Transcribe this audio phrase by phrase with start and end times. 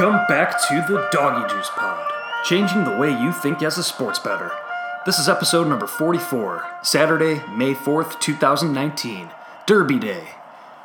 [0.00, 2.10] Welcome back to the Doggy Juice Pod,
[2.42, 4.50] changing the way you think as a sports bettor.
[5.04, 9.28] This is episode number 44, Saturday, May 4th, 2019,
[9.66, 10.28] Derby Day.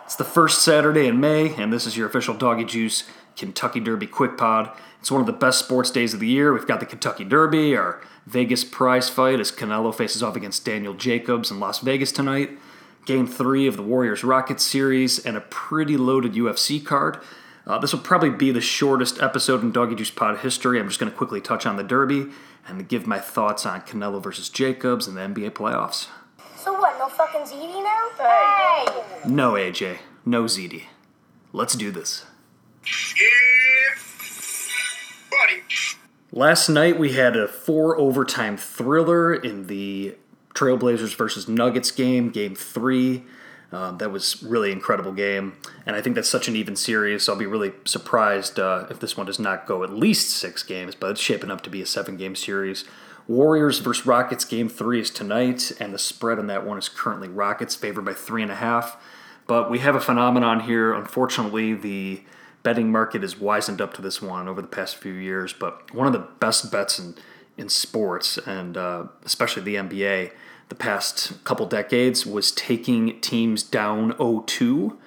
[0.03, 3.05] It's the first Saturday in May, and this is your official Doggy Juice
[3.37, 4.69] Kentucky Derby Quick Pod.
[4.99, 6.51] It's one of the best sports days of the year.
[6.51, 10.93] We've got the Kentucky Derby, our Vegas prize fight as Canelo faces off against Daniel
[10.93, 12.49] Jacobs in Las Vegas tonight,
[13.05, 17.21] Game 3 of the Warriors Rockets series, and a pretty loaded UFC card.
[17.67, 20.79] Uh, this will probably be the shortest episode in Doggy Juice Pod history.
[20.79, 22.27] I'm just going to quickly touch on the Derby
[22.67, 26.07] and give my thoughts on Canelo versus Jacobs and the NBA playoffs.
[26.57, 28.09] So what, no fucking ZD now?
[28.17, 29.03] Hey!
[29.27, 29.97] No, AJ.
[30.25, 30.83] No ZD.
[31.53, 32.25] Let's do this.
[32.85, 33.95] Yeah,
[35.31, 35.61] Buddy.
[36.31, 40.15] Last night we had a four overtime thriller in the
[40.53, 43.23] Trailblazers versus Nuggets game, game three.
[43.75, 47.23] Um, that was really incredible game, and I think that's such an even series.
[47.23, 50.63] So I'll be really surprised uh, if this one does not go at least six
[50.63, 52.85] games, but it's shaping up to be a seven-game series.
[53.27, 57.27] Warriors versus Rockets game three is tonight, and the spread on that one is currently
[57.27, 58.97] Rockets favored by three and a half.
[59.47, 60.93] But we have a phenomenon here.
[60.93, 62.23] Unfortunately, the
[62.63, 65.53] betting market has wisened up to this one over the past few years.
[65.53, 67.15] But one of the best bets in
[67.57, 70.31] in sports, and uh, especially the NBA,
[70.69, 74.97] the past couple decades was taking teams down 0-2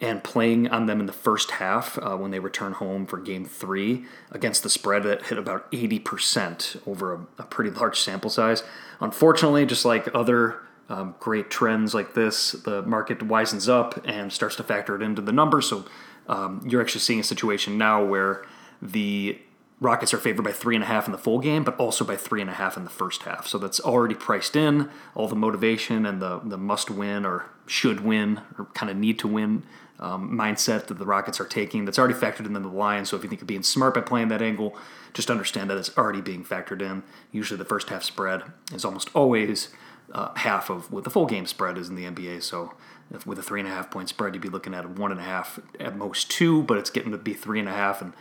[0.00, 3.44] and playing on them in the first half uh, when they return home for game
[3.44, 8.62] three against the spread that hit about 80% over a, a pretty large sample size.
[9.00, 14.56] Unfortunately, just like other um, great trends like this, the market wisens up and starts
[14.56, 15.68] to factor it into the numbers.
[15.68, 15.84] So
[16.28, 18.44] um, you're actually seeing a situation now where
[18.80, 19.38] the
[19.80, 22.16] Rockets are favored by three and a half in the full game, but also by
[22.16, 23.46] three and a half in the first half.
[23.46, 24.90] So that's already priced in.
[25.14, 29.18] All the motivation and the the must win or should win or kind of need
[29.20, 29.62] to win
[30.00, 31.84] um, mindset that the Rockets are taking.
[31.84, 33.04] That's already factored into the line.
[33.04, 34.76] So if you think of being smart by playing that angle,
[35.12, 37.02] just understand that it's already being factored in.
[37.30, 38.42] Usually the first half spread
[38.72, 39.68] is almost always
[40.12, 42.42] uh, half of what the full game spread is in the NBA.
[42.42, 42.74] So
[43.12, 45.20] if with a three and a half point spread, you'd be looking at one and
[45.20, 48.12] a half at most two, but it's getting to be three and a half and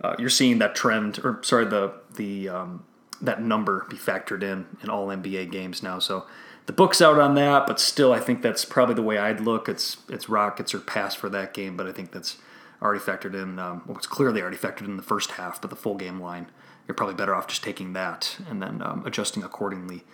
[0.00, 2.84] uh, you're seeing that trend, or sorry, the the um,
[3.20, 5.98] that number be factored in in all NBA games now.
[5.98, 6.26] So
[6.66, 9.68] the book's out on that, but still, I think that's probably the way I'd look.
[9.68, 12.38] It's it's Rockets or pass for that game, but I think that's
[12.82, 13.58] already factored in.
[13.58, 16.46] Um, well, it's clearly already factored in the first half, but the full game line,
[16.86, 20.04] you're probably better off just taking that and then um, adjusting accordingly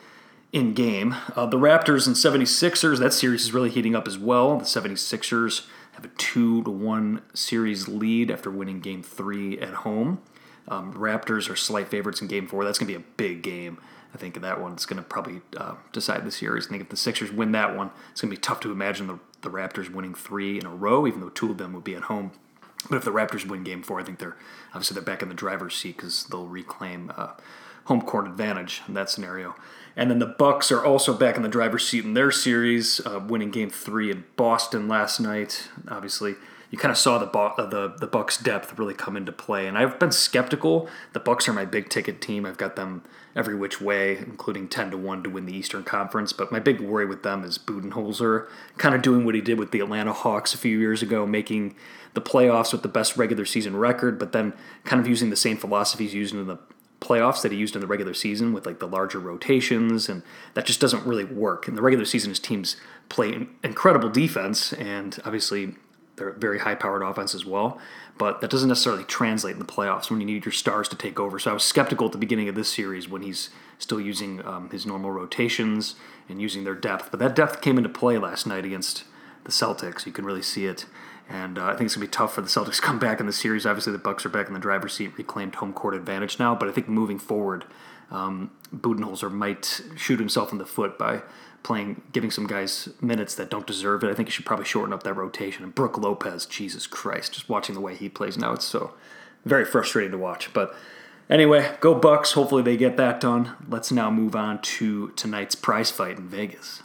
[0.53, 1.15] in game.
[1.37, 4.59] Uh, the Raptors and 76ers, that series is really heating up as well.
[4.59, 10.21] The 76ers have a two to one series lead after winning Game Three at home.
[10.69, 12.65] Um, Raptors are slight favorites in Game Four.
[12.65, 13.79] That's going to be a big game.
[14.15, 16.67] I think that one's going to probably uh, decide the series.
[16.67, 19.07] I think if the Sixers win that one, it's going to be tough to imagine
[19.07, 21.95] the, the Raptors winning three in a row, even though two of them would be
[21.95, 22.33] at home.
[22.89, 24.37] But if the Raptors win Game Four, I think they're
[24.69, 27.33] obviously they're back in the driver's seat because they'll reclaim uh,
[27.85, 29.55] home court advantage in that scenario.
[29.97, 33.19] And then the Bucks are also back in the driver's seat in their series, uh,
[33.19, 35.69] winning Game Three in Boston last night.
[35.89, 36.37] Obviously,
[36.71, 39.77] you kind of saw the uh, the the Bucks' depth really come into play, and
[39.77, 40.89] I've been skeptical.
[41.13, 42.47] The Bucks are my big ticket team.
[42.47, 43.03] I've got them
[43.35, 46.33] every which way, including ten to one to win the Eastern Conference.
[46.33, 48.47] But my big worry with them is Budenholzer
[48.79, 51.75] kind of doing what he did with the Atlanta Hawks a few years ago, making
[52.15, 54.53] the playoffs with the best regular season record, but then
[54.85, 56.59] kind of using the same philosophies used in the
[57.01, 60.23] playoffs that he used in the regular season with like the larger rotations, and
[60.55, 61.67] that just doesn't really work.
[61.67, 62.77] In the regular season, his teams
[63.09, 65.75] play incredible defense, and obviously
[66.17, 67.79] they're very high powered offense as well.
[68.19, 71.19] But that doesn't necessarily translate in the playoffs when you need your stars to take
[71.19, 71.39] over.
[71.39, 74.69] So I was skeptical at the beginning of this series when he's still using um,
[74.69, 75.95] his normal rotations
[76.29, 77.11] and using their depth.
[77.11, 79.05] But that depth came into play last night against
[79.45, 80.05] the Celtics.
[80.05, 80.85] You can really see it.
[81.31, 83.27] And uh, I think it's gonna be tough for the Celtics to come back in
[83.27, 83.65] the series.
[83.65, 86.57] Obviously, the Bucks are back in the driver's seat, reclaimed home court advantage now.
[86.57, 87.65] But I think moving forward,
[88.11, 91.23] um, Budenholzer might shoot himself in the foot by
[91.63, 94.11] playing, giving some guys minutes that don't deserve it.
[94.11, 95.63] I think he should probably shorten up that rotation.
[95.63, 98.95] And Brook Lopez, Jesus Christ, just watching the way he plays now, it's so
[99.45, 100.53] very frustrating to watch.
[100.53, 100.75] But
[101.29, 102.33] anyway, go Bucks.
[102.33, 103.53] Hopefully they get that done.
[103.69, 106.83] Let's now move on to tonight's prize fight in Vegas.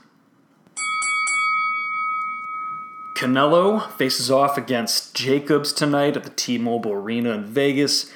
[3.16, 8.12] Canelo faces off against Jacobs tonight at the T-Mobile Arena in Vegas.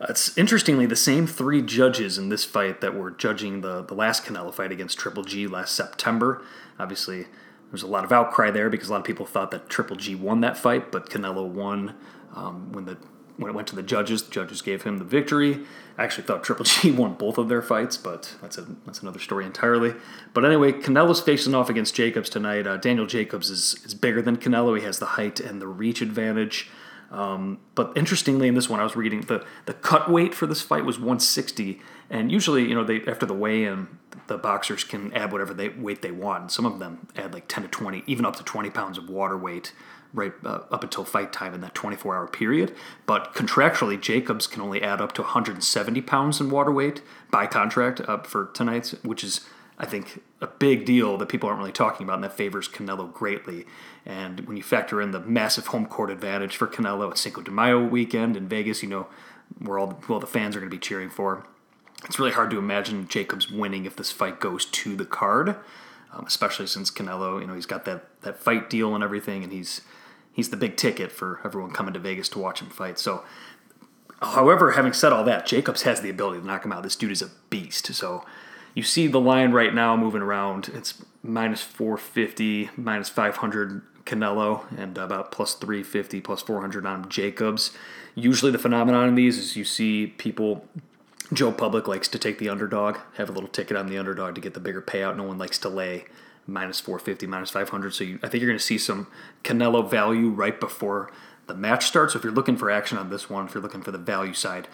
[0.00, 3.94] Uh, it's interestingly the same three judges in this fight that were judging the, the
[3.94, 6.40] last Canelo fight against Triple G last September.
[6.78, 9.68] Obviously, there was a lot of outcry there because a lot of people thought that
[9.68, 11.96] Triple G won that fight, but Canelo won
[12.32, 12.96] um, when the
[13.36, 14.22] when it went to the judges.
[14.22, 15.60] The judges gave him the victory.
[15.96, 19.18] I actually thought Triple G won both of their fights, but that's a that's another
[19.18, 19.94] story entirely.
[20.32, 22.66] But anyway, Canelo's facing off against Jacobs tonight.
[22.66, 24.78] Uh, Daniel Jacobs is is bigger than Canelo.
[24.78, 26.70] He has the height and the reach advantage.
[27.10, 30.62] Um, but interestingly, in this one, I was reading the the cut weight for this
[30.62, 33.86] fight was 160, and usually, you know, they after the weigh-in,
[34.26, 36.50] the boxers can add whatever they weight they want.
[36.50, 39.38] Some of them add like 10 to 20, even up to 20 pounds of water
[39.38, 39.72] weight
[40.14, 42.74] right uh, up until fight time in that 24 hour period.
[43.04, 48.00] But contractually, Jacobs can only add up to 170 pounds in water weight by contract
[48.02, 49.42] up for tonight's, which is,
[49.76, 53.12] I think, a big deal that people aren't really talking about, and that favors Canelo
[53.12, 53.66] greatly.
[54.06, 57.50] And when you factor in the massive home court advantage for Canelo at Cinco de
[57.50, 59.08] Mayo weekend in Vegas, you know
[59.58, 61.46] where all the, well the fans are going to be cheering for.
[62.04, 65.56] It's really hard to imagine Jacobs winning if this fight goes to the card,
[66.12, 69.52] um, especially since Canelo, you know, he's got that that fight deal and everything, and
[69.52, 69.80] he's
[70.34, 72.98] he's the big ticket for everyone coming to Vegas to watch him fight.
[72.98, 73.24] So,
[74.20, 76.82] however, having said all that, Jacobs has the ability to knock him out.
[76.82, 77.86] This dude is a beast.
[77.94, 78.26] So,
[78.74, 80.68] you see the line right now moving around.
[80.74, 87.70] It's minus 450, minus 500 Canelo, and about plus 350, plus 400 on Jacobs.
[88.14, 90.66] Usually, the phenomenon in these is you see people.
[91.32, 94.42] Joe Public likes to take the underdog, have a little ticket on the underdog to
[94.42, 95.16] get the bigger payout.
[95.16, 96.04] No one likes to lay
[96.46, 97.94] minus 450, minus 500.
[97.94, 99.06] So you, I think you're going to see some
[99.42, 101.10] Canelo value right before
[101.46, 102.12] the match starts.
[102.12, 104.34] So if you're looking for action on this one, if you're looking for the value
[104.34, 104.68] side,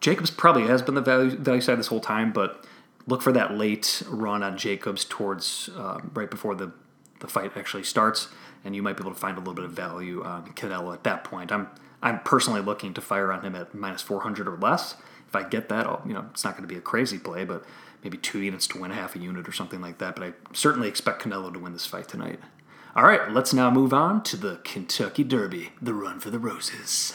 [0.00, 2.64] Jacobs probably has been the value, value side this whole time, but
[3.06, 6.72] look for that late run on Jacobs towards uh, right before the,
[7.20, 8.28] the fight actually starts,
[8.64, 11.04] and you might be able to find a little bit of value on Canelo at
[11.04, 11.50] that point.
[11.50, 11.68] I'm
[12.02, 14.96] I'm personally looking to fire on him at minus 400 or less.
[15.36, 17.64] I get that, I'll, you know, it's not going to be a crazy play, but
[18.02, 20.16] maybe two units to win half a unit or something like that.
[20.16, 22.40] But I certainly expect Canelo to win this fight tonight.
[22.94, 27.12] All right, let's now move on to the Kentucky Derby, the run for the roses.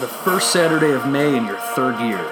[0.00, 2.24] The first Saturday of May in your third year.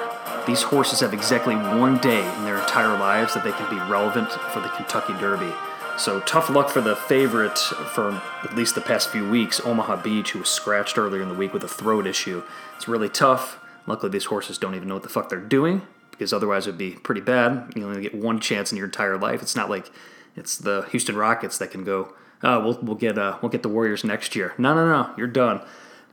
[0.46, 4.30] These horses have exactly one day in their entire lives that they can be relevant
[4.30, 5.52] for the Kentucky Derby.
[5.98, 8.10] So tough luck for the favorite for
[8.42, 11.52] at least the past few weeks, Omaha Beach, who was scratched earlier in the week
[11.52, 12.42] with a throat issue.
[12.76, 13.58] It's really tough.
[13.86, 16.78] Luckily, these horses don't even know what the fuck they're doing because otherwise it would
[16.78, 17.72] be pretty bad.
[17.76, 19.42] You only get one chance in your entire life.
[19.42, 19.90] It's not like
[20.34, 22.14] it's the Houston Rockets that can go.
[22.42, 24.54] Oh, we'll we'll get uh, we'll get the Warriors next year.
[24.58, 25.60] No, no, no, you're done.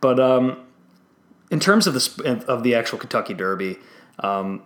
[0.02, 0.66] But um,
[1.50, 3.78] in terms of the of the actual Kentucky Derby,
[4.20, 4.64] um,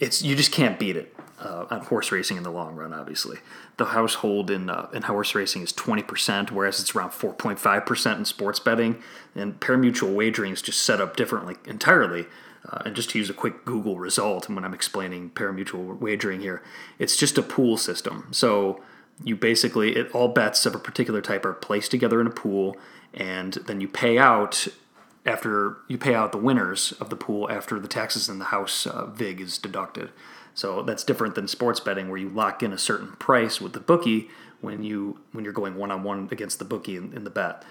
[0.00, 2.92] it's you just can't beat it uh, on horse racing in the long run.
[2.92, 3.38] Obviously,
[3.76, 7.58] the household in uh, in horse racing is twenty percent, whereas it's around four point
[7.58, 9.02] five percent in sports betting.
[9.34, 12.26] And parimutuel wagering is just set up differently entirely.
[12.68, 16.40] Uh, and just to use a quick Google result, and when I'm explaining parimutuel wagering
[16.40, 16.60] here,
[16.98, 18.28] it's just a pool system.
[18.32, 18.82] So
[19.24, 22.76] you basically it all bets of a particular type are placed together in a pool,
[23.14, 24.66] and then you pay out
[25.24, 28.86] after you pay out the winners of the pool after the taxes in the house
[28.86, 30.10] uh, vig is deducted.
[30.58, 33.80] So that's different than sports betting where you lock in a certain price with the
[33.80, 34.28] bookie
[34.60, 37.64] when you when you're going one on one against the bookie in, in the bet.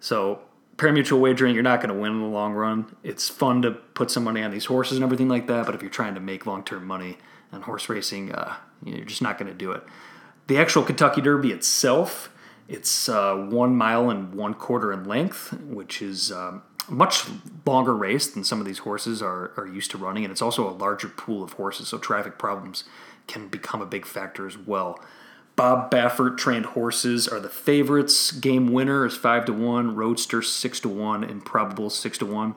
[0.00, 0.40] So
[0.76, 2.96] parimutuel wagering, you're not going to win in the long run.
[3.04, 5.82] It's fun to put some money on these horses and everything like that, but if
[5.82, 7.16] you're trying to make long term money
[7.52, 9.84] on horse racing, uh, you're just not going to do it.
[10.48, 12.34] The actual Kentucky Derby itself,
[12.66, 17.24] it's uh, one mile and one quarter in length, which is um, much
[17.64, 20.68] longer race than some of these horses are, are used to running, and it's also
[20.68, 22.84] a larger pool of horses, so traffic problems
[23.26, 24.98] can become a big factor as well.
[25.54, 28.32] Bob Baffert trained horses are the favorites.
[28.32, 32.54] Game winner is five to one, Roadster six to one, Improbable six to one.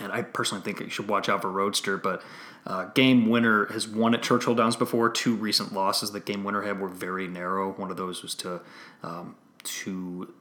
[0.00, 2.22] And I personally think you should watch out for Roadster, but
[2.66, 5.08] uh, Game Winner has won at Churchill Downs before.
[5.10, 7.72] Two recent losses that Game Winner had were very narrow.
[7.72, 8.60] One of those was to
[9.02, 9.34] um,
[9.64, 10.32] to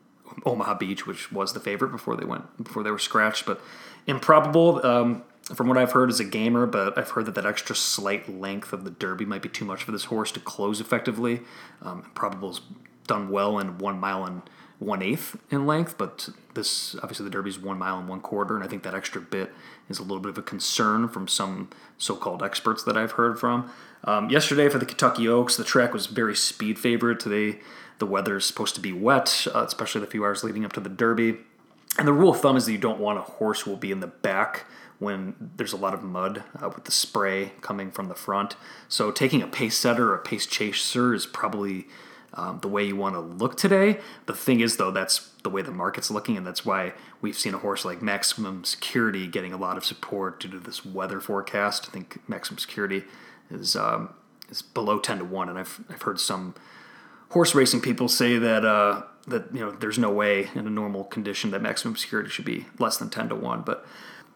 [0.46, 3.46] Omaha Beach, which was the favorite before they went before they were scratched.
[3.46, 3.62] But
[4.06, 6.66] improbable, um, from what I've heard, is a gamer.
[6.66, 9.84] But I've heard that that extra slight length of the Derby might be too much
[9.84, 11.42] for this horse to close effectively.
[11.82, 12.62] Um, improbable's
[13.08, 14.42] done well in one mile and
[14.80, 18.64] one eighth in length, but this obviously the Derby's one mile and one quarter, and
[18.64, 19.52] I think that extra bit
[19.90, 23.72] is a little bit of a concern from some so-called experts that I've heard from.
[24.04, 27.20] Um, yesterday for the Kentucky Oaks, the track was very speed favorite.
[27.20, 27.60] Today
[28.00, 30.80] the weather is supposed to be wet, uh, especially the few hours leading up to
[30.80, 31.38] the Derby.
[31.98, 34.02] And the rule of thumb is that you don't want a horse will be in
[34.02, 34.66] the back
[35.00, 38.56] when there's a lot of mud uh, with the spray coming from the front.
[38.88, 41.88] So taking a pace setter or a pace chaser is probably
[42.34, 44.00] um, the way you want to look today.
[44.26, 47.54] The thing is, though, that's the way the market's looking, and that's why we've seen
[47.54, 51.88] a horse like Maximum Security getting a lot of support due to this weather forecast.
[51.90, 53.04] I think Maximum Security
[53.50, 54.14] is um,
[54.50, 56.54] is below ten to one, and I've I've heard some
[57.30, 61.04] horse racing people say that uh, that you know there's no way in a normal
[61.04, 63.62] condition that maximum security should be less than ten to one.
[63.62, 63.86] But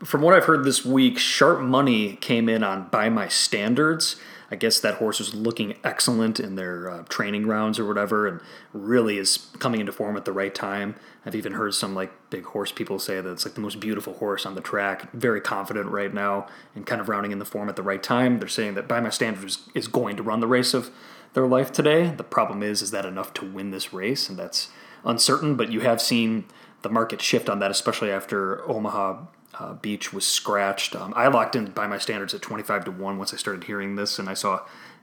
[0.03, 4.15] from what I've heard this week, sharp money came in on by my standards.
[4.53, 8.41] I guess that horse was looking excellent in their uh, training rounds or whatever, and
[8.73, 10.95] really is coming into form at the right time.
[11.25, 14.13] I've even heard some like big horse people say that it's like the most beautiful
[14.15, 15.09] horse on the track.
[15.13, 18.39] Very confident right now and kind of rounding in the form at the right time.
[18.39, 20.89] They're saying that by my standards is going to run the race of
[21.33, 22.09] their life today.
[22.09, 24.69] The problem is, is that enough to win this race, and that's
[25.03, 25.55] uncertain.
[25.55, 26.45] But you have seen
[26.81, 29.25] the market shift on that, especially after Omaha
[29.59, 30.95] uh, Beach was scratched.
[30.95, 33.95] Um, I locked in by my standards at 25 to 1 once I started hearing
[33.95, 34.61] this, and I saw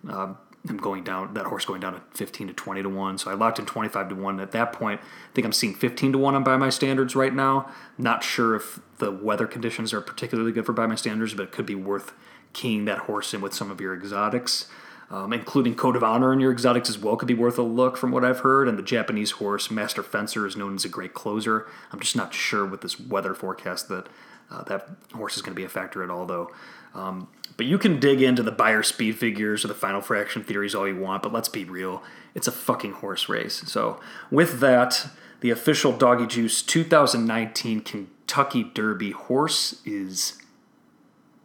[0.08, 0.35] uh,
[0.66, 3.18] him going down, that horse going down to 15 to 20 to 1.
[3.18, 4.40] So I locked in 25 to 1.
[4.40, 7.35] At that point, I think I'm seeing 15 to 1 on by my standards right
[7.35, 7.70] now.
[7.97, 11.52] Not sure if the weather conditions are particularly good for by my standards, but it
[11.52, 12.12] could be worth
[12.52, 14.66] keying that horse in with some of your exotics.
[15.10, 17.96] Um, including Code of Honor in your exotics as well could be worth a look
[17.96, 18.68] from what I've heard.
[18.68, 21.66] And the Japanese horse Master Fencer is known as a great closer.
[21.90, 24.06] I'm just not sure with this weather forecast that
[24.50, 26.50] uh, that horse is going to be a factor at all, though.
[26.94, 30.74] Um, but you can dig into the Beyer speed figures or the final fraction theories
[30.74, 32.02] all you want, but let's be real.
[32.34, 33.62] It's a fucking horse race.
[33.66, 34.00] So,
[34.30, 35.08] with that,
[35.40, 40.38] the official Doggy Juice 2019 Kentucky Derby horse is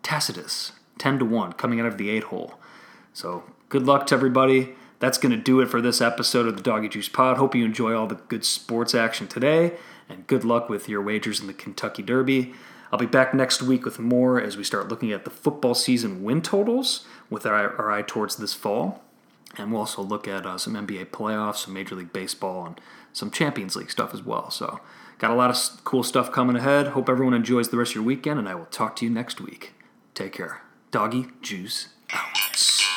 [0.01, 2.55] Tacitus, 10 to 1, coming out of the 8 hole.
[3.11, 3.43] So,
[3.73, 4.75] good luck to everybody.
[4.99, 7.37] That's going to do it for this episode of the Doggy Juice Pod.
[7.37, 9.73] Hope you enjoy all the good sports action today,
[10.07, 12.53] and good luck with your wagers in the Kentucky Derby.
[12.91, 16.23] I'll be back next week with more as we start looking at the football season
[16.23, 19.01] win totals with our, our eye towards this fall.
[19.57, 23.31] And we'll also look at uh, some NBA playoffs, some Major League Baseball, and some
[23.31, 24.51] Champions League stuff as well.
[24.51, 24.81] So,
[25.17, 26.89] got a lot of cool stuff coming ahead.
[26.89, 29.41] Hope everyone enjoys the rest of your weekend, and I will talk to you next
[29.41, 29.73] week.
[30.13, 30.61] Take care.
[30.91, 32.92] Doggy Juice out.